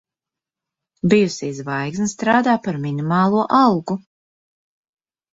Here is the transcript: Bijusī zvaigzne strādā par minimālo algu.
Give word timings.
Bijusī 1.11 1.49
zvaigzne 1.57 2.07
strādā 2.13 2.55
par 2.67 2.79
minimālo 2.85 3.43
algu. 3.59 3.99